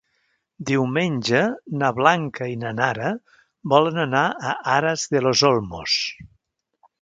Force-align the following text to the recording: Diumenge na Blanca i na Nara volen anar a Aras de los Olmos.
Diumenge 0.67 1.41
na 1.81 1.91
Blanca 1.99 2.47
i 2.53 2.55
na 2.61 2.71
Nara 2.79 3.11
volen 3.75 4.01
anar 4.05 4.25
a 4.53 4.55
Aras 4.79 5.05
de 5.13 5.23
los 5.29 5.45
Olmos. 5.53 6.01